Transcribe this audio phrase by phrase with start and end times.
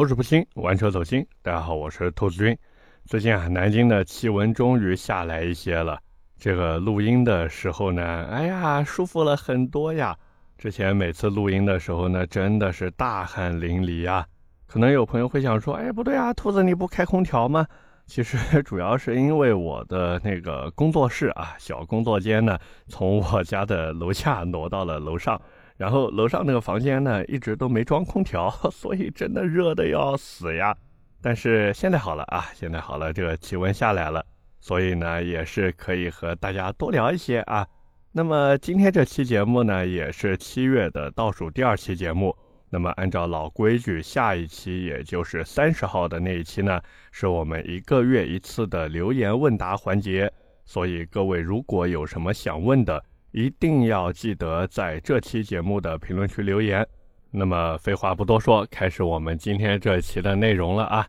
[0.00, 1.26] 口齿不清，玩车走心。
[1.42, 2.56] 大家好，我是兔子君。
[3.04, 6.00] 最近啊，南京的气温终于下来一些了。
[6.38, 10.16] 这个录音的时候呢，哎呀，舒服了很多呀。
[10.56, 14.26] 之前每次录音的时候呢，真的是大汗淋漓啊。
[14.66, 17.66] 可能有朋友会想说，哎，不对啊，兔子你不开空调吗？
[18.06, 22.58] 其实 主要是因为我的那个工作室啊，小工作间呢，
[22.88, 25.38] 从我家的楼下挪到了楼上。
[25.80, 30.76] 然后楼上那个房间呢，一直都没装空调， 所以真的热的要死呀。
[31.22, 34.22] 但是现在好了啊，现在好了，这个气温下来了，
[34.60, 37.66] 所以呢，也是可以和大家多聊一些啊。
[38.12, 42.36] 那么今天这期节目呢，也是七月的倒数第二期节目。
[42.68, 46.78] 那么按照老规矩，下一期也就是三十号的那一期呢，
[47.10, 50.30] 是我们一个月一次的留言问答环节。
[50.66, 53.02] 所以各位如果有什么想问的，
[53.32, 56.86] 一定要记得在这期节目的评论区留言。
[57.30, 61.06] 那么废话不多说，开始我们今天这期的内容了啊。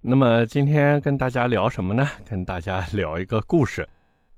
[0.00, 2.06] 那么今天跟大家聊什么呢？
[2.28, 3.88] 跟大家 聊一个故事。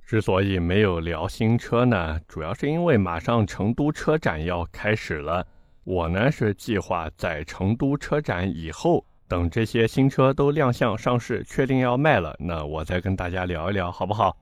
[0.07, 5.45] 之所以没有聊新车呢，主要是因为马上成都车展要开始了。
[5.83, 14.37] 我呢是计划在成都车展以后，等这些新车都亮相上市，确定要卖了，那我再跟大家聊一聊，好不好？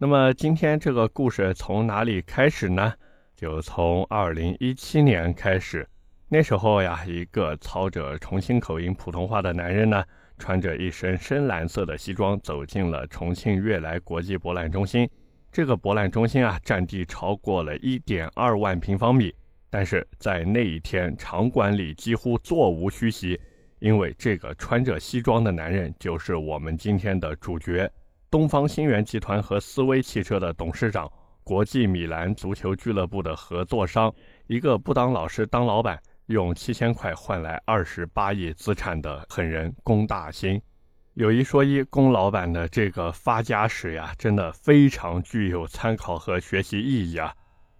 [0.00, 2.94] 那么今天这个故事从哪里开始呢？
[3.34, 5.84] 就从二零一七年开始。
[6.28, 10.04] 那时候呀，一个操着重庆口音普通话的男人呢，
[10.38, 15.10] 穿着一身深蓝色的西装，走进了重庆悦来国际博览中心。
[15.50, 19.34] 这个博览中心啊，占地超过了一点二万平方米。
[19.68, 23.36] 但是在那一天，场馆里几乎座无虚席，
[23.80, 27.90] 因为这个穿着西装的男人就是我们今天的主角。
[28.30, 31.10] 东方新源集团和思威汽车的董事长，
[31.42, 34.14] 国际米兰足球俱乐部的合作商，
[34.48, 40.60] 一个不当老师当老板，用七千块换来二十八亿资产的狠人龚大兴。
[41.14, 47.34] 有一说一，龚老板的这个发家史呀，真的非常具有参考和学习意义啊！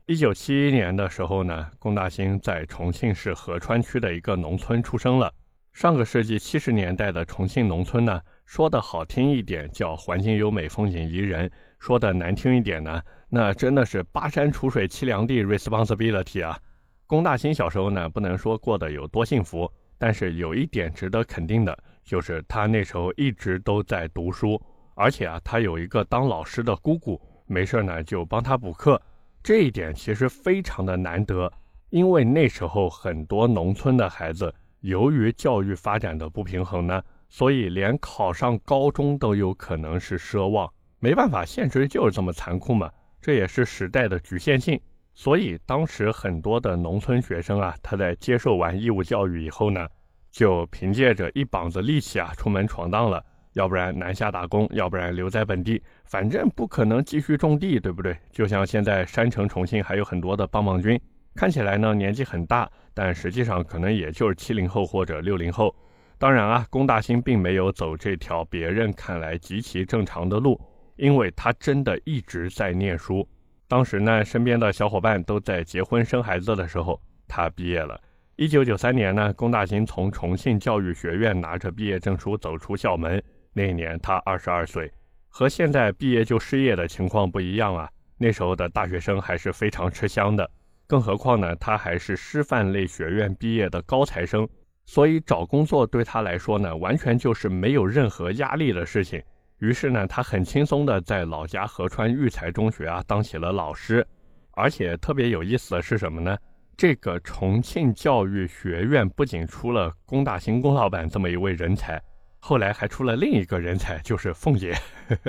[0.06, 5.30] 一九七一年的时候呢，龚大兴在重庆市合川区的一个农村出生了。
[5.75, 8.19] 上个世纪七十年代的重庆农村呢。
[8.48, 11.47] 说的好听一点叫环境优美、风景宜人；
[11.78, 16.59] 说的难听一点呢，那真的是巴山楚水凄凉地，responsibility 啊！
[17.06, 24.59] 龚大兴小时候呢，不能说过得有多幸福，但是有一点值得肯定的，就是他那时候一直都在读书，
[24.94, 28.98] 而且啊，他有一个当老师的姑姑，没事呢就帮他补课，
[29.42, 31.53] 这一点其实非常的难得，
[31.91, 37.03] 因为那时候很多农村的孩子由于教育发展的不平衡呢。
[37.28, 42.91] 所以，连考上高中都有可能是奢望，没办法，现实就是这么残酷嘛。
[43.21, 44.81] 这也是时代的局限性。
[45.15, 49.87] 所以，当时很多的农村学生啊，他在接受完义务教育以后呢，
[50.31, 53.22] 就凭借着一膀子力气啊，出门闯荡了。
[53.55, 58.16] 要不然南下打工，要不然留在本地，反正不可能继续种地，对不对？
[58.31, 61.00] 就像现在山城重庆还有很多的棒棒军，
[61.34, 65.75] 看起来呢年纪很大，但实际上可能也就是七零后或者六零后。
[66.18, 70.60] 当然啊，龚大兴并没有走这条别人看来极其正常的路，
[70.96, 73.26] 因为他真的一直在念书。
[73.68, 78.00] 当时呢，身边的小伙伴都在结婚生孩子的时候，他毕业了。
[78.34, 83.22] 一九九三年呢，龚大兴从重庆教育学院拿着毕业证书走出校门。
[83.52, 84.90] 那一年他二十二岁，
[85.28, 87.88] 和现在毕业就失业的情况不一样啊。
[88.16, 90.50] 那时候的大学生还是非常吃香的，
[90.86, 94.48] 更何况呢，他还是师范类学院毕业的高材生。
[94.88, 99.22] 所以找工作对他来说呢，完全就是没有任何压力的事情。
[99.59, 104.04] 于是呢，他很轻松的在老家合川育才中学啊当起了老师。
[104.53, 106.34] 而且特别有意思的是什么呢？
[106.75, 112.03] 这个重庆教育学院不仅出了龚大兴龚老板这么一位人才，
[112.38, 114.75] 后来还出了另一个人才，就是凤姐。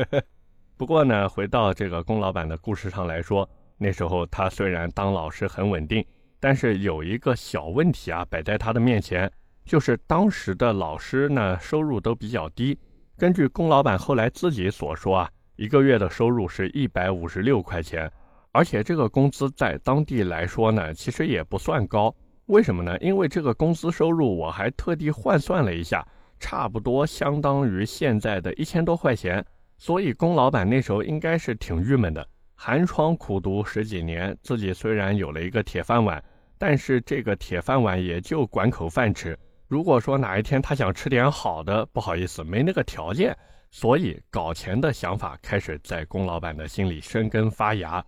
[0.77, 6.01] 不过呢，回到这个龚老板的故事上来说，那时候他虽然当老师很稳定，
[6.39, 9.29] 但是有一个小问题啊摆在他的面前。
[9.69, 12.75] 就是当时的老师呢，收入都比较低。
[13.15, 18.11] 根据龚老板后来自己所说啊，一个月的收入是一百五十六块钱，
[18.51, 22.11] 而且这个工资在当地来说呢，其实也不算高。
[22.47, 22.97] 为什么呢？
[22.97, 26.03] 因为这个工资收入我还特地换算了一下，
[26.39, 29.45] 差不多相当于现在的一千多块钱。
[29.77, 36.23] 所以龚老板那时候应该是挺郁闷的，寒窗苦读十几年，自己虽然有了一个铁饭碗，
[36.57, 39.37] 但是这个铁饭碗也就管口饭吃。
[39.69, 43.37] 如果说哪一天他想吃点好的，不好意思，没那个条件，
[43.69, 48.03] 所以搞钱的想法开始在龚老板的心里生根发芽。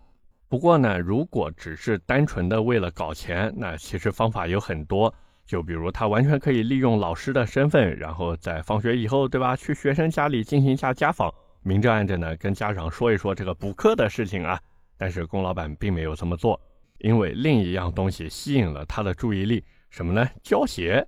[0.49, 5.13] 不过呢，如果只是单纯的为了搞钱，那其实方法有很多。
[5.45, 11.31] 就比如他完全可以利用老师的身份，然后在放学以后，对吧，去学生家里进行一下家访，
[11.61, 14.59] 明着暗着呢跟家长说一说这个补课的事情啊。
[14.97, 16.59] 但是龚老板并没有这么做，
[16.97, 20.27] 因为另一样东西吸引了他的注意力，什么呢？
[20.41, 21.07] 胶鞋。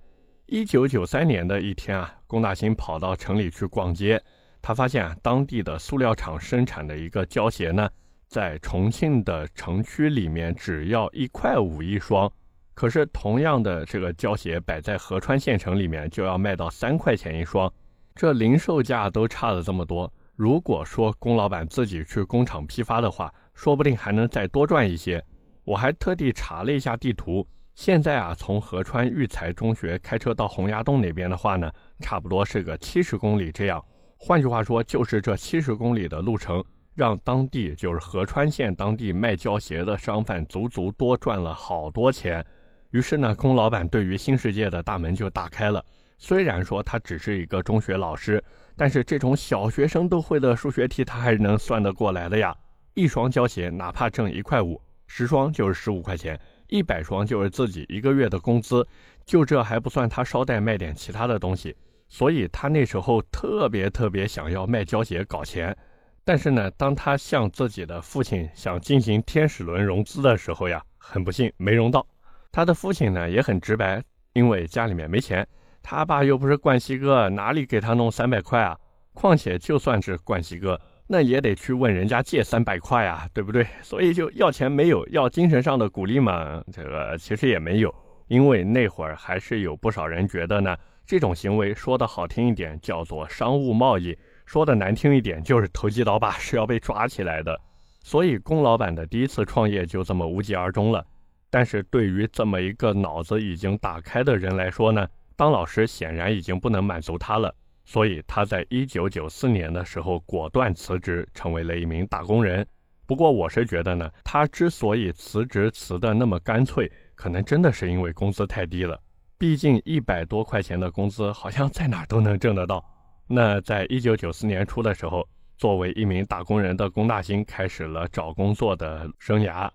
[0.54, 4.22] 一九九三年的一天啊，龚大兴跑到城里去逛街，
[4.62, 7.90] 他发现啊，当地的塑料厂生产的一个胶鞋呢，
[8.28, 12.30] 在重庆的城区里面只要一块五一双，
[12.72, 17.68] 可是同样的这个胶鞋摆在合川县城里面就要卖到三块钱一双，
[18.14, 20.08] 这零售价都差了这么多。
[20.36, 25.20] 如果说龚老板自己去工厂批发的话，说不定还能再多赚一些。
[25.64, 27.44] 我还特地查了一下地图。
[27.74, 33.84] 现在啊，从合川育才中学开车到洪崖洞那边的话呢，差不多是个七十公里这样。
[34.16, 42.44] 换句话说，就是这七十公里的路程，让当地就是合川县当地卖胶鞋的商贩足足多赚了好多钱。
[42.90, 45.84] 于是呢，龚老板对于新世界的大门就打开了。
[46.16, 48.42] 虽然说他只是一个中学老师，
[48.76, 52.54] 但是这种小学生都会的数学题，他还是能算得过来的呀。
[52.94, 56.38] 一双胶鞋哪怕挣一块五，十双就是十五块钱。
[56.68, 58.86] 一百双就是自己一个月的工资，
[59.24, 61.76] 就这还不算他捎带卖点其他的东西，
[62.08, 65.76] 所以他那时候特别特别想要卖胶鞋搞钱。
[66.24, 72.06] 但是呢，当他向自己的父亲想进行天使轮融资的时候呀，很不幸没融到。
[72.50, 74.02] 他的父亲呢也很直白，
[74.32, 75.46] 因为家里面没钱，
[75.82, 78.78] 他爸又不是冠希哥，哪里给他弄三百块啊？
[79.12, 80.80] 况且就算是冠希哥。
[81.06, 83.66] 那也得去问人家借三百块啊，对不对？
[83.82, 87.94] 所以就要钱没有，要精神上的鼓励嘛，这个其实也没有，
[88.26, 90.74] 因为那会儿还是有不少人觉得呢，
[91.06, 94.16] 这种行为说的好听一点叫做商务贸易，
[94.46, 97.60] 说的难听一点就是投机倒把， 是要被抓起来的。
[98.02, 101.04] 所以龚老板的第一次创业就这么无疾而终了。
[101.50, 105.06] 但是对于这么一个脑子已经打开的人来说呢，
[105.36, 107.54] 当老师显然已经不能满足他了。
[107.84, 112.66] 所以他在一九九四年的时候果断辞职，成为了一名打工人。
[113.06, 118.98] 不过我是觉得呢，他之所以辞职辞的那么干脆，可能真的是因为工资太低了。
[119.36, 122.82] 毕竟一百多块钱的工资，好像在哪都能挣得到。
[123.26, 125.28] 那在一九九四年初的时候，
[125.58, 129.70] 作为一名打工人的龚大兴开始了找工作的生涯。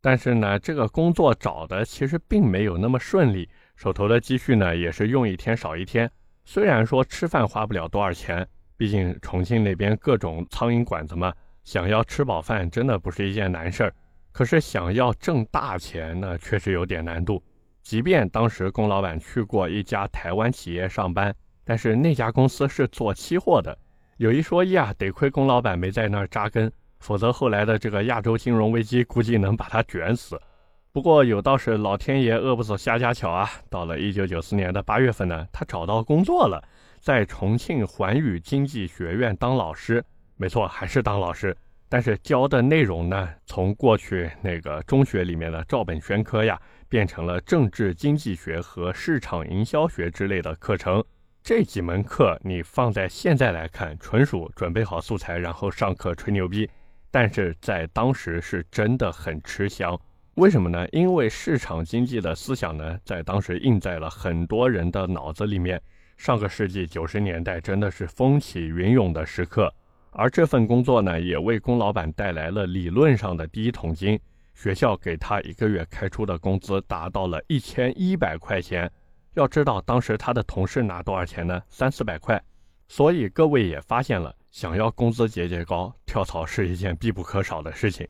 [0.00, 6.08] 但是呢，这个工作找的其实并没有那么顺利，手头的积蓄呢也是用一天少一天。
[6.50, 11.30] 虽然说吃饭花不了多少钱，毕竟重庆那边各种苍蝇馆子嘛，
[11.62, 13.94] 想要吃饱饭真的不是一件难事儿。
[14.32, 17.44] 可是想要挣大钱呢，确实有点难度。
[17.82, 21.36] 即便当时龚老板去过一家台湾企业上班，
[21.66, 23.78] 但是那家公司是做期货的。
[24.16, 30.40] 有一说一啊，得亏龚老板没在那儿扎根，否则后来的这个亚洲金融危机估计能把他卷死。
[30.98, 33.48] 不过有道是老天爷饿不死瞎家巧啊！
[33.70, 36.60] 到了一九九四年的八月份呢，他找到工作了，
[37.00, 40.04] 在重庆环宇经济学院当老师。
[40.36, 41.56] 没错，还是当老师，
[41.88, 51.00] 但是教的内容呢，从过去那个中学里面的照本宣科呀，变成了政治经济学和市场营销学之类的课程。
[51.44, 56.68] 这几门课你放在现在来看，纯属准备好素材然后上课吹牛逼，
[57.08, 59.96] 但是在当时是真的很吃香。
[60.38, 60.86] 为什么呢？
[60.92, 65.82] 因为市场经济的思想呢，在当时印在了很多人的脑子里面。
[66.16, 69.72] 上个世纪九十年代真的是风起云涌的时刻，
[70.12, 74.18] 而这份工作呢，也为龚老板带来了理论上的第一桶金。
[74.54, 78.88] 学校给他一个月开出的工资达到了一千一百块钱。
[79.34, 81.60] 要知道，当时他的同事拿多少钱呢？
[81.68, 82.40] 三四百块。
[82.86, 88.06] 所以各位也发现了，想要工资节节高，跳槽是一件必不可少的事情。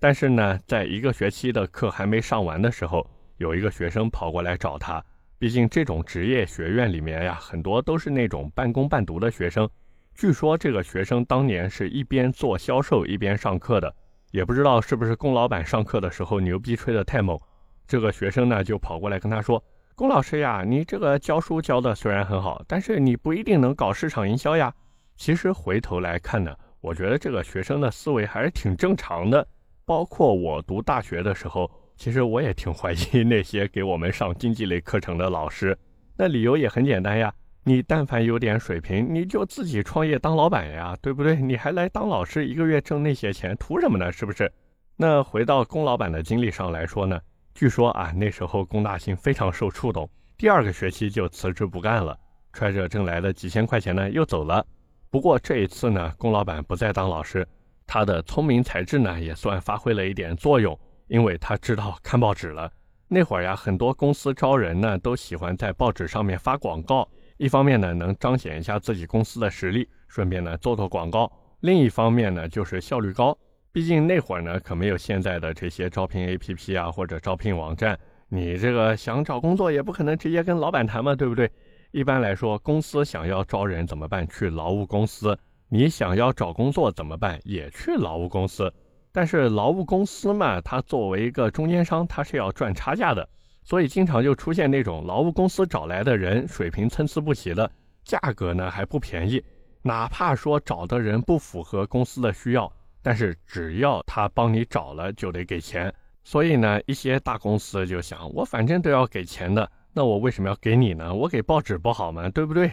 [0.00, 3.04] 但是呢，在一个学期的课还没上完的时候，
[3.38, 5.04] 有一个学生跑过来找他。
[5.38, 9.68] 毕竟这种职业学院里面呀，很多都是那种半工半读的学生。
[10.14, 13.94] 据说这个学生当年是一边做销售一边上课的，
[14.32, 17.38] 也不知道是不是龚老板上课的时候牛逼吹得太猛。
[17.86, 19.62] 这个学生呢就跑过来跟他说
[19.94, 24.74] ：“龚老师呀，你这个教书教的虽然很好，但是你不一定能搞市场营销呀。”
[25.16, 29.46] 其实回头来看呢，我觉得这个学生的思维还是挺正常的。
[29.88, 35.74] 包括我读大学的时候，其实我也挺怀疑那些给我们上经济类课程的老师。
[36.14, 37.32] 那理由也很简单呀，
[37.64, 41.36] 你但凡有点水平，你就自己创业当老板呀，对不对？
[41.36, 44.12] 你还来当老师，一个月挣那些钱，图什么呢？
[44.12, 44.52] 是不是？
[44.94, 47.18] 那回到龚老板的经历上来说呢，
[47.54, 52.14] 据说啊，那时候龚大兴非常受触动，第二个学期就辞职不干了，
[52.52, 54.62] 揣着挣来的几千块钱呢，又走了。
[55.08, 57.48] 不过这一次呢，龚老板不再当老师。
[57.88, 62.70] 他的聪明才智呢，也算发挥了一点作用，因为他知道看报纸了。
[63.08, 67.08] 那会儿呀，很多公司招人呢，都喜欢在报纸上面发广告。
[67.38, 71.26] 一方面呢，能彰显一下自己公司的实力，顺便呢做做广告；
[71.60, 73.36] 另一方面呢，就是效率高。
[73.72, 77.98] 毕竟那会儿呢，可没有现在的这些招聘 APP 啊，或者招聘网站。
[78.28, 81.50] 你这个想找工作，也不可能直接跟老板谈嘛，对不对？
[81.92, 84.28] 一般来说，公司想要招人怎么办？
[84.28, 85.38] 去劳务公司。
[85.68, 87.38] 你想要找工作怎么办？
[87.44, 88.72] 也去劳务公司。
[89.12, 93.28] 但是劳务公司嘛，它作为一个中间商，它是要赚差价的，
[93.64, 97.70] 所以经常就出现那种劳务公司找来的人水平参差不齐的，
[98.04, 99.42] 价格呢还不便宜。
[99.82, 102.70] 哪怕说找的人不符合公司的需要，
[103.02, 105.92] 但是只要他帮你找了，就得给钱。
[106.22, 111.12] 所以呢，一些大公司就想，我反正都要给钱的，那我为什么要给你呢？
[111.14, 112.28] 我给报纸不好吗？
[112.28, 112.70] 对不对？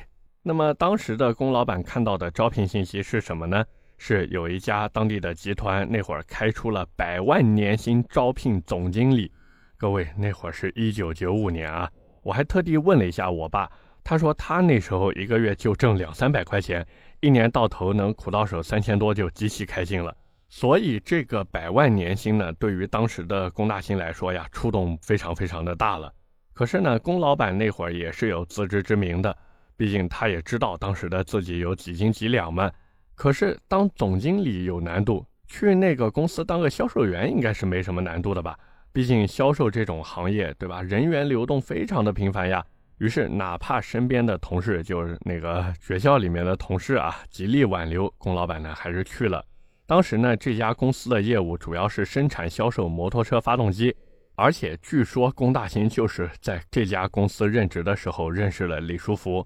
[0.47, 3.65] 那么当时的龚老板看到的招聘信息是什么呢？
[3.97, 9.31] 是有一家当地的集团那会儿开出了百万年薪招聘总经理，
[9.75, 11.89] 各位那会儿是一九九五年啊，
[12.21, 13.67] 我还特地问了一下我爸，
[14.03, 16.85] 他说他那时候一个月就挣两三百块钱，
[17.21, 20.15] 一年到头能苦到手三千多就极其开心了。
[20.47, 26.13] 所以这个百万年薪呢，对于当时的龚大兴来说呀，触动非常非常的大了。
[26.53, 29.35] 可是呢，龚老板那会儿也是有自知之明的，
[29.77, 32.71] 毕竟他也知道当时的自己有几斤几两嘛。
[33.13, 38.57] 可是当总经理有难度，去那个公司当个销售员应该是没什么难度的吧？
[38.91, 40.81] 毕竟销售这种行业，对吧？
[40.81, 42.65] 人员流动非常的频繁呀。
[42.97, 49.43] 于是哪怕身边的同事，就是那个学校里面的同事啊，极力挽留，龚老板呢还是去了。
[49.85, 53.93] 当时呢，这家公司的业务主要是生产销售摩托车发动机，
[54.35, 59.45] 而且据说龚大兴就是在这家公司任职的时候认识了李书福。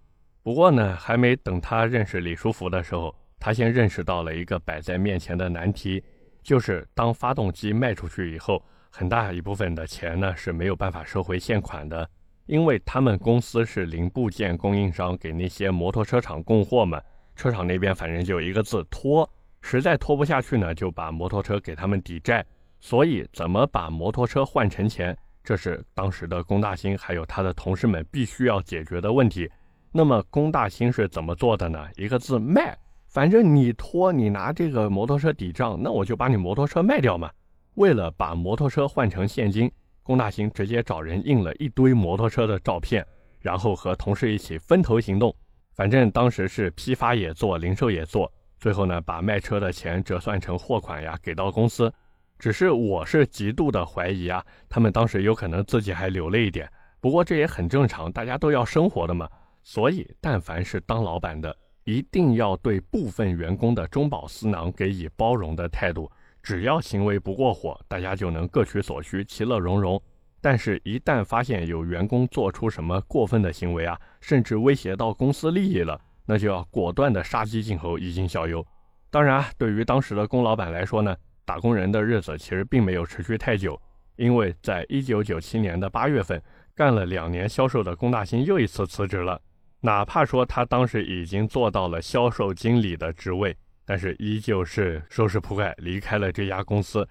[0.49, 3.15] 不过呢，还没等他认识李书福的时候。
[3.39, 6.03] 他先认识到了一个摆在面前的难题，
[6.41, 12.09] 就是当发动机卖出去以后，很大一部分的钱呢是没有办法收回现款的，
[12.47, 16.99] 因为他们公司是零部件供应商，给那些摩托车厂供货嘛。
[17.35, 19.29] 车厂那边反正就一个字拖，
[19.61, 22.43] 实在拖不下去呢，就把摩托车给他们抵债。
[22.79, 29.47] 所以，怎么把摩托车换成钱，这是当时的龚大兴还有他的同事们必须要解决的问题。
[29.91, 31.87] 那么，龚大兴是怎么做的呢？
[31.95, 32.77] 一个字卖。
[33.07, 37.31] 反正你拖，你拿这个摩托车抵账，那我就把你摩托车卖掉嘛。
[37.73, 39.71] 为了把摩托车换成现金，
[40.03, 43.03] 龚大兴直接找人印了一堆摩托车的照片，
[43.39, 45.35] 然后和同事一起分头行动。
[45.73, 51.91] 反正当时是批发也做，零售也做，最后呢，把卖车的钱折算成货款呀，给到公司。
[52.37, 56.69] 只是我是极度的怀疑啊，他们当时有可能自己还留了一点。
[57.01, 59.27] 不过这也很正常，大家都要生活的嘛。
[59.71, 61.55] 所以，但凡是当老板的。
[61.83, 66.11] 一定要对部分员工的中饱私囊给予包容的态度，
[66.41, 70.01] 只要行为不过火，大家就能各取所需，其乐融融。
[70.41, 78.65] 但是，一旦发现有员工做出什么过分的行为啊，甚至威胁到公司利益了，那就要果断的杀鸡儆猴，以儆效尤。
[79.11, 83.79] 当然啊，对于当时的龚老板来说呢，打工人的日子其实并没有持续太久，
[84.15, 86.41] 因为在一九九七年的八月份，
[86.75, 89.39] 干了两年销售的龚大兴又一次辞职了。
[89.81, 93.55] 哪怕说他当时已经做到了销售经理的职位，
[93.85, 97.07] 但是依旧是收拾铺盖离开了这家公司。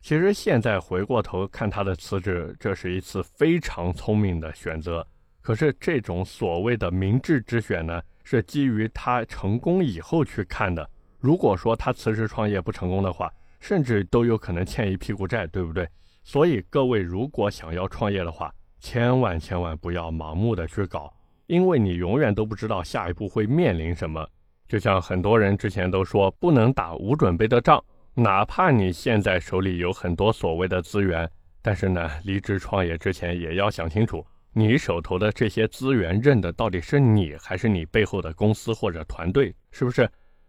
[0.00, 5.06] 其实现在回过头看他的辞职，这是一次非常聪明的选择。
[5.40, 10.88] 可是这种所谓的明智之选呢，是基于他成功以后去看的。
[11.18, 15.88] 如果说他辞职创业不成功的话，甚至都有可能欠一屁股债，对不对？
[16.22, 21.12] 所以各位如果想要创业的话，千万千万不要盲目的去搞。
[21.52, 24.26] 因为你永远都不知道下一步会面临什么，
[24.66, 27.78] 就像很多人之前都说不能打无准备的仗，
[28.14, 31.30] 哪怕你现在手里有很多所谓的资源，
[31.60, 40.08] 但是呢，离职创业之前也要想清楚，你手头的这些资源认的到底是你还是你背后的公司或者团队，是不是？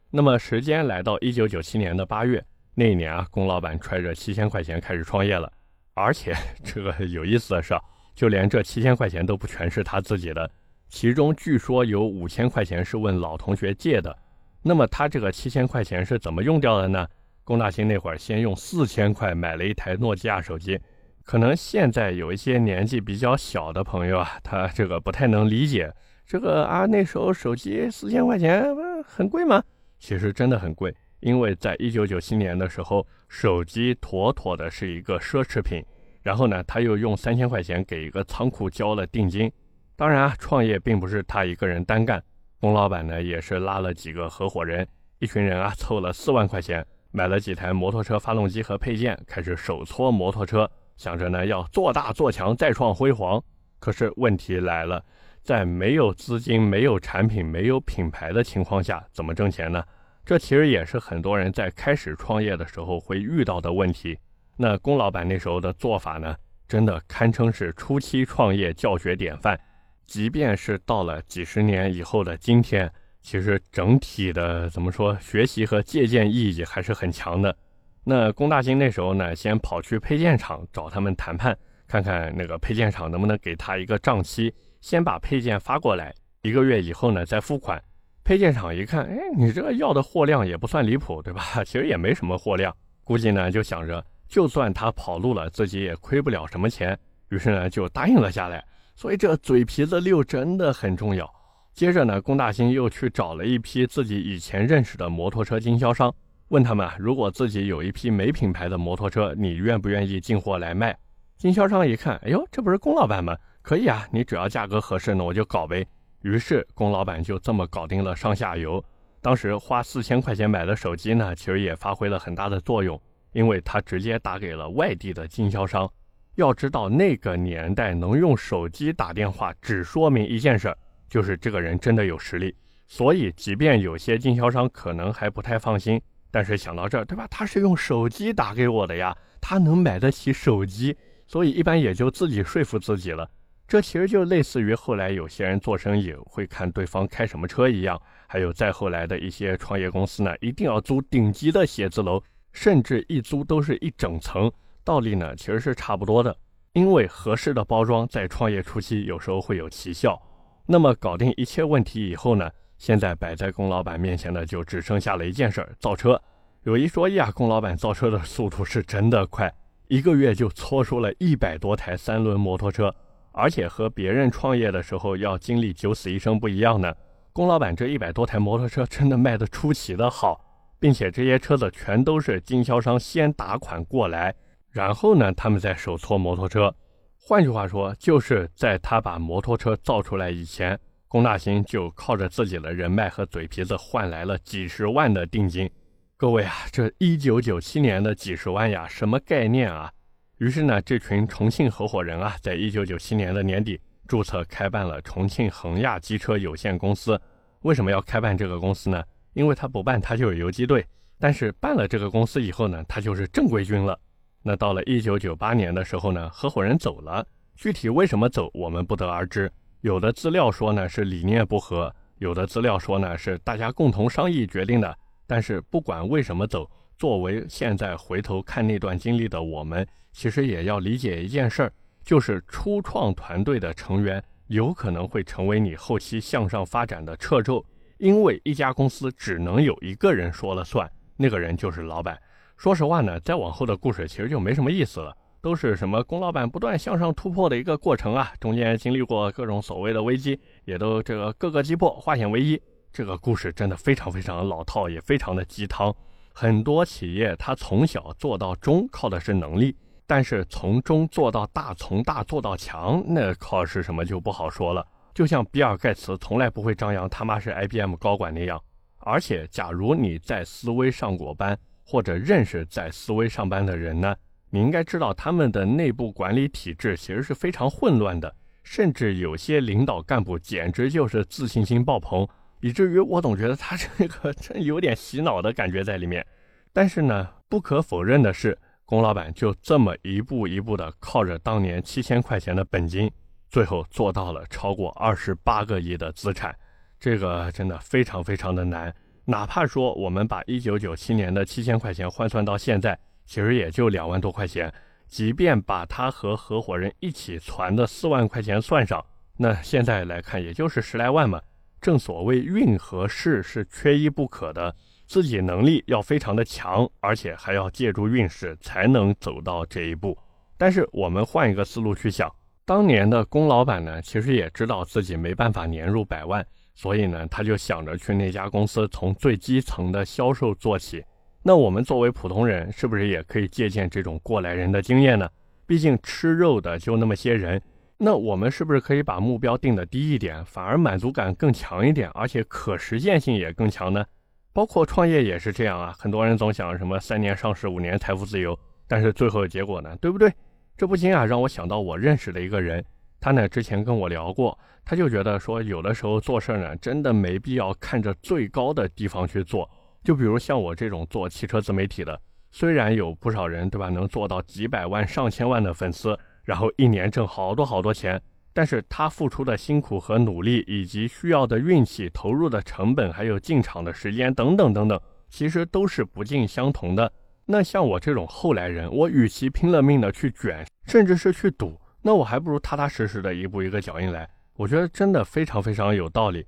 [0.09, 2.41] 那么时间来到一九九七年的八月，
[2.75, 5.51] 那一年啊，龚老板揣着七千块钱开始创业了，
[5.95, 6.33] 而且
[6.63, 7.77] 这个有意思的是，
[8.15, 10.49] 就连这七千块钱都不全是他自己的。
[10.93, 14.15] 其中据说有五千块钱是问老同学借的，
[14.61, 17.07] 那么他这个七千块钱是怎么用掉的呢？
[17.43, 20.79] 龚大兴那会儿先用四千块买了一台诺基亚手机，
[21.23, 25.91] 可能现在有一些年纪比较小的朋友啊，他这个不太能理解
[26.27, 29.63] 这个啊，那时候手机四千块钱不很贵吗？
[29.97, 35.83] 其实真的很贵，因为在一九九七年的时候，手机妥妥的是一个奢侈品。
[36.21, 39.51] 然后呢，他又用三千块钱给一个仓库交了定金。
[39.95, 42.21] 当然啊，创业并不是他一个人单干，
[42.59, 44.87] 龚老板呢也是拉了几个合伙人，
[45.19, 50.69] 一群人啊凑了四万块钱，买了几台摩托车发动机和配件，开始手搓摩托车。
[50.97, 53.41] 想着呢要做大做强，再创辉煌。
[53.79, 55.03] 可是问题来了，
[55.43, 59.83] 在没有资金、没有产品、没有品牌的情况下，怎么挣钱呢？
[60.25, 64.17] 这其实也是很多人在开始创业的时候会遇到的问题。
[64.55, 66.35] 那龚老板那时候的做法呢，
[66.67, 69.59] 真的堪称是初期创业教学典范。
[70.05, 72.91] 即便是到了几十年以后的今天，
[73.21, 77.55] 其实整体的怎么说，学习和借鉴意义还是很强的。
[78.03, 81.57] 那龚大兴那时候呢，先跑去配件厂找他们谈判，
[81.87, 87.81] 看看那个配件厂能不能给他一个账期，先把配件发过来，一个月以后呢再付款。
[88.25, 91.63] 配件厂一看，哎，你这个要的货量也不算离谱，对吧？
[91.63, 96.97] 其实也没什么货量，估计呢就想着，就算他跑路了，自己也亏不了什么钱，
[97.29, 98.63] 于是呢就答应了下来。
[98.95, 101.29] 所以这嘴皮子溜真的很重要。
[101.73, 106.13] 接着呢，龚大兴又去找了一批自己以前认识的摩托车经销商，
[106.49, 110.95] 问他们，如果自己有一批没品牌的摩托车，你愿不愿意进货来卖？
[111.37, 113.35] 经销商一看，哎呦，这不是龚老板吗？
[113.63, 115.85] 可以啊，你只要价格合适，那我就搞呗。
[116.21, 118.83] 于是，龚老板就这么搞定了上下游。
[119.19, 125.89] 当时花四千块钱买的手机呢，其实也发挥了很大的作用，因为他直接打给了外地的经销商。
[126.35, 130.75] 要知道，那个年代能用手机打电话，只说明一件事，
[131.07, 132.55] 就是这个人真的有实力。
[132.87, 137.27] 所以，即便有些经销商可能还不太放心，但是想到这儿，对吧？
[137.29, 140.95] 他是用手机打给我的呀，他能买得起手机，
[141.27, 143.29] 所以一般也就自己说服自己了。
[143.67, 152.21] 这其实就类似于后来有些人做生意会看对方开什么车一样，还有再后来的一些创业公司呢，一定要租顶级的写字楼，
[152.51, 154.51] 甚至一租都是一整层。
[154.83, 156.35] 道理呢其实是差不多的，
[156.73, 160.21] 因为合适的包装在创业初期有时候会有奇效。
[160.65, 166.21] 那么搞定一切问题以后呢，现在摆在龚老板面前的就只剩下了一件事儿：造车。
[166.63, 169.53] 有一说一啊，龚老板造车的速度是真的快，
[169.87, 172.93] 一个月就搓出了一百多台三轮摩托车。
[173.35, 176.93] 而且和别人创业的时候要经历九死一生不一样呢。
[177.33, 180.39] 龚老板这一百多台摩托车真的卖得出奇的好，
[180.79, 184.33] 并且这些车子全都是经销商先打款过来，
[184.73, 186.75] 然后呢他们再手搓摩托车。
[187.17, 195.69] 换句话说，就是在他把摩托车造出来以前，龚大兴就靠着自己的人脉和嘴皮子换来了几十万的定金。
[196.17, 199.91] 各位啊，这一九九七年的几十万呀，什么概念啊？
[200.39, 207.19] 于是呢，这群重庆合伙人啊，在一九九七年的年底注册开办了重庆恒亚机车有限公司。
[207.61, 209.01] 为什么要开办这个公司呢？
[209.33, 210.81] 因为他不办，他就是游击队；
[211.19, 213.97] 但是办了这个公司以后呢，他就是正规军了。
[214.43, 217.25] 那到了一九九八年的时候呢，合伙人走了，
[217.55, 219.51] 具体为什么走，我们不得而知。
[219.81, 224.95] 有的资料说呢是理念不合，有的资料说呢是大家共同商议决定的。
[225.25, 229.87] 但是不管为什么走，作为现在回头看那段经历的我们。
[230.11, 237.65] 其实也要理解一件事儿，就是初创团队的成员有可能会成为你后期向上发展的掣肘，
[237.97, 242.15] 因为一家公司只能有一个人说了算，那个人就是老板。
[242.63, 252.57] 说实话呢，再往后的故事其实就没什么意思了，都是什么龚老板不断向上突破的一个过程啊，中间经历过各种所谓的危机，也都这个各个击破，化险为夷。
[252.89, 255.93] 这个故事真的非常非常老套，也非常的鸡汤。
[256.31, 259.75] 很多企业他从小做到中，靠的是能力。
[260.07, 264.87] 但是从中做到大，从大做到强，那靠是什么就不好说了。
[265.13, 268.57] 就像比尔盖茨从来不会张扬他妈是 IBM 高管那样。
[268.99, 274.15] 而且，假如你在思威上过班，或者认识在思威上班的人呢，
[274.49, 282.27] 你应该知道他们的内部管理体制其实是非常混乱的，甚至有些领导干部简直就是自信心爆棚，
[282.61, 286.25] 以至于我总觉得他这个真有点洗脑的感觉在里面。
[286.71, 288.57] 但是呢，不可否认的是。
[288.85, 293.09] 龚老板就这么一步一步的靠着当年七千块钱的本金，
[293.49, 296.53] 最后做到了超过二十八个亿的资产，
[296.99, 298.93] 这个真的非常非常的难。
[299.25, 304.73] 哪怕说我们把一九九七年的七千块钱换算到现在，其实也就两万多块钱。
[305.07, 309.03] 即便把他和合伙人一起攒的四万块钱算上，
[309.37, 311.39] 那现在来看也就是十来万嘛。
[311.79, 314.75] 正所谓运和势是缺一不可的。
[315.05, 320.17] 自己能力要非常的强，而且还要借助运势才能走到这一步。
[320.57, 322.33] 但是我们换一个思路去想，
[322.65, 331.03] 当年的龚老板呢，其实也知道自己没办法年入百万，所以呢，他就想着去那家公司从最基层的销售做起。
[331.41, 335.29] 那我们作为普通人，是不是也可以借鉴这种过来人的经验呢？
[335.65, 337.61] 毕竟吃肉的就那么些人，
[337.97, 344.05] 那我们是不是可以把目标定的低一点，反而满足感更强一点，而且可实现性也更强呢？
[344.51, 348.57] 包括创业也是这样啊，很多人总想什么三年上市、五年财富自由，
[348.87, 350.31] 但是最后的结果呢，对不对？
[350.77, 352.83] 这不禁啊让我想到我认识的一个人，
[353.23, 359.69] 他呢之前跟我聊过，他就觉得说有的时候做事呢真的没必要看着最高的地方去做，
[360.03, 362.19] 就比如像我这种做汽车自媒体的，
[362.51, 377.09] 虽然有不少人对吧能做到几百万上千万的粉丝，然后一年挣好多好多钱，但是他付出的辛苦和努力，以及需要的运气、投入的成本，还有进场的时间等等等等，其实都是不尽相同的。
[377.45, 384.29] 那像我这种后来人，我与其拼了命的去卷，甚至是去赌，那我还不如踏踏实实的一步一个脚印来。
[384.55, 386.45] 我觉得真的非常非常有道理。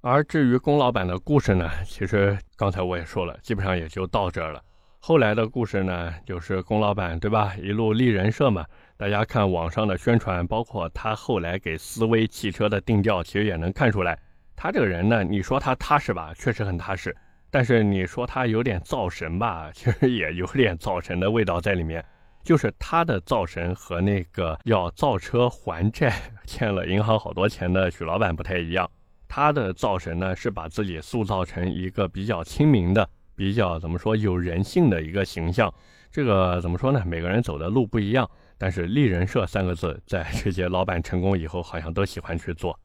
[0.00, 4.62] 而至于龚老板的故事呢，其实刚才我也说了，基本上也就到这儿了。
[4.98, 8.64] 后来的故事呢，就是龚老板对吧，一路立人设嘛。
[8.96, 14.16] 大家看网上的宣传，包括他后来给思威汽车的定调，其实也能看出来，
[14.54, 17.14] 他这个人呢，你说他踏实吧，确实很踏实。
[17.50, 22.04] 但是你说他有点造神吧，其实也有点造神的味道在里面。
[22.42, 26.12] 就是他的造神和那个要造车还债、
[26.46, 28.88] 欠了银行好多钱的许老板不太一样。
[29.28, 35.72] 他的造神呢，是把自己塑造成一个比较亲民的、比较怎么说有人性的一个形象。
[36.10, 37.02] 这个怎么说呢？
[37.06, 38.28] 每个人走的路不一样，
[38.58, 42.78] 但是立人设三个字，在这些老板成功以后，好像都喜欢去做。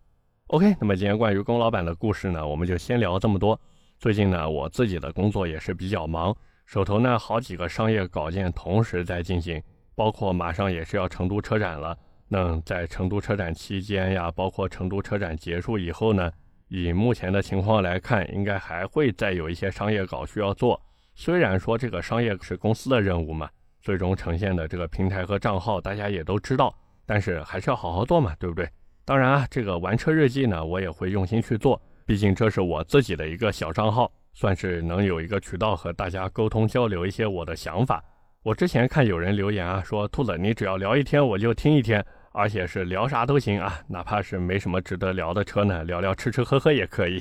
[0.47, 3.59] OK，那么今天关于龚老板的故事呢，我们就先聊这么多。
[3.99, 6.33] 最近呢，我自己的工作也是比较忙，
[6.67, 9.63] 手头呢好几个商业稿件同时在进行，
[9.95, 11.97] 包括马上也是要成都车展了。
[12.27, 16.29] 那在成都车展期间呀，包括成都车展结束以后呢，
[16.67, 20.77] 以目前的情况来看，应该还会再有一些商业稿需要做。
[21.15, 23.49] 虽然说这个商业是公司的任务嘛，
[23.81, 26.75] 最终呈现的这个平台和账号大家也都知道，
[27.05, 28.69] 但是还是要好好做嘛，对不对？
[29.05, 31.81] 当然啊，这个玩车日记呢，我也会用心去做。
[32.05, 38.03] 毕竟这是我自己的一个小账号，算是能有一个渠道和大家沟通交流一些我的想法。
[38.43, 47.19] 我之前看有人留言啊，说兔子你只要聊一天我就听一天，而且是聊啥都行啊，哪怕是没什么值得聊的车呢，聊聊吃吃喝喝也可以。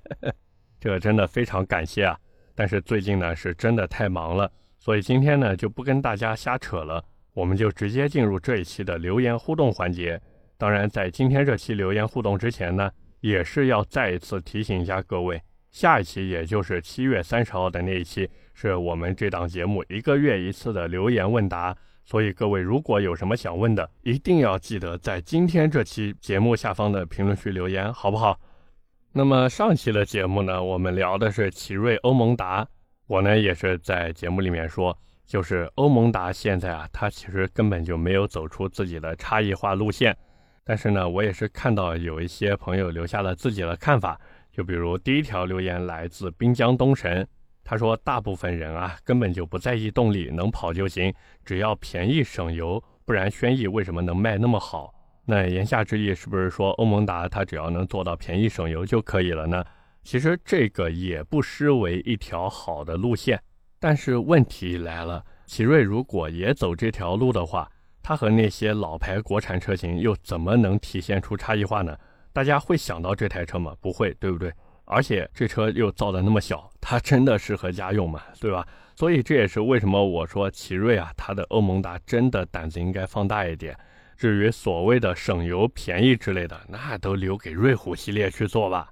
[0.80, 2.18] 这个真的非常感谢啊！
[2.54, 10.18] 但是最近呢是真的太忙了，所以今天呢就不跟大家瞎扯了，我们就直接进入这一期的留言互动环节。
[10.56, 12.90] 当然，在今天这期留言互动之前呢。
[13.20, 21.76] 也是要再一次提醒一下各位，下一期也就是七月三十号的那一期，是我们这档节目一个月一次的留言问答。
[22.04, 28.40] 所以各位如果有什么想问的，一定要记得在今天这期节目下方的评论区留言，好不好？
[29.12, 32.66] 那么上期的节目呢，我们聊的是奇瑞欧盟达，
[33.06, 40.16] 我呢也是在节目里面说，就是欧盟达现在啊，它其实根本就没有走出自己的差异化路线。
[40.64, 44.18] 但是呢，我也是看到有一些朋友留下了自己的看法，
[44.58, 47.24] 就比如第一条留言来自滨江东神，
[47.62, 54.92] 他说大部分人啊根本就不在意动力，能跑就行，只要便宜省油，不然轩逸为什么能卖那么好？
[55.26, 59.64] 那言下之意是不是说欧盟达它只要能做到便宜省油就可以了呢？
[60.02, 63.40] 其实这个也不失为一条好的路线，
[63.78, 67.70] 但是问题来了，奇瑞如果也走这条路的话。
[68.00, 71.94] 它和那些老牌国产车型又怎么能体现出差异化呢？
[72.32, 73.74] 大家会想到这台车吗？
[73.80, 74.52] 不会，对不对？
[74.84, 78.22] 而且这车又造的那么小，它真的适合家用吗？
[78.40, 78.66] 对吧？
[78.96, 83.76] 所以这也是为什么我说奇瑞啊，它的欧盟达真的胆子应该放大一点。
[84.16, 88.90] 至于所谓的省油便宜之类的，那都留给瑞虎系列去做吧。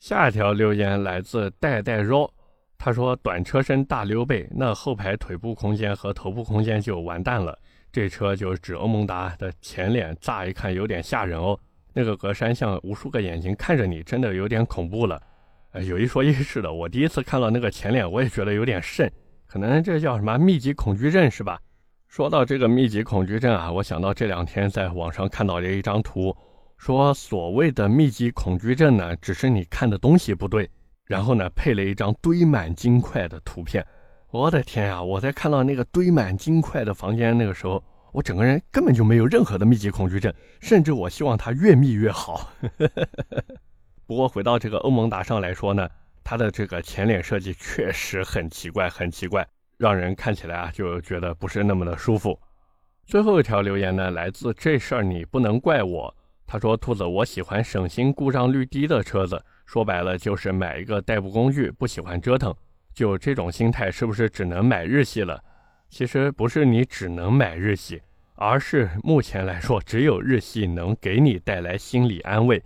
[0.00, 2.32] 下一条留言来自代代肉，
[2.76, 7.56] 他说短车身大溜背，那后排腿部空间和头部空间就完蛋了。
[7.92, 11.58] 这车就是指欧盟达的前脸，乍一看有点吓人哦。
[11.98, 15.18] 那个格栅像无数个眼睛看着你，真的有点恐怖了。
[15.72, 19.10] 呃，有一说一，是的，我第一次看到那个前脸，我也觉得有点瘆，
[19.46, 21.58] 可能这叫什么密集恐惧症是吧？
[22.06, 26.36] 说到这个密集恐惧症啊，我想到这两天在网上看到的一张图，
[26.76, 30.68] 说所谓的密集恐惧症呢，只是你看的东西不对，
[31.06, 33.82] 然后呢配了一张堆满金块的图片。
[34.30, 35.02] 我的天呀！
[35.02, 37.82] 我在看到那个堆满金块的房间那个时候，
[38.16, 42.50] 我整个人根本就没有任何的密集恐惧症，甚至我希望它越密越好。
[44.08, 45.86] 不过回到这个欧盟达上来说呢，
[46.24, 52.40] 它的这个前脸设计确实很奇怪，很奇怪，让人看起来啊就觉得不是那么的舒服。
[53.04, 56.16] 最后一条留言呢，来自这事儿你不能怪我。
[56.46, 62.54] 他说：“兔子，我喜欢省心、故障率低的车子，说白了就是买一个代步工具，不喜欢折腾。”
[62.94, 65.38] 就这种心态，是不是只能买日系了？
[65.88, 68.02] 其实不是，你只能买日系，
[68.34, 72.62] 而是目前来说，只有日系能给你带来心理安慰，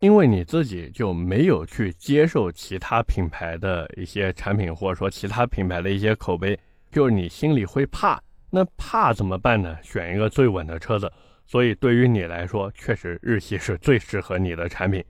[0.00, 6.58] 因为你自己就没有去接受其他品牌的一些产品，或者说其他品牌的一些口碑，
[6.90, 8.20] 就是你心里会怕。
[8.50, 9.76] 那怕怎么办呢？
[9.82, 11.10] 选一个最稳的车子。
[11.46, 15.04] 所以对于你来说，确实日系是最适合你的产品。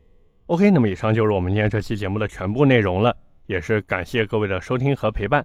[0.47, 5.45] OK，那么以上就是我们今天这期节目的全部内容了，也是感谢各位的收听和陪伴。